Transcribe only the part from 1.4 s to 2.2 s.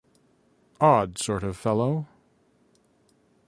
of fellow!